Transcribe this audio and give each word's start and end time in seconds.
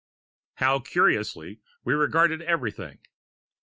How 0.55 0.79
curiously 0.79 1.61
we 1.83 1.93
regarded 1.93 2.41
everything! 2.41 2.97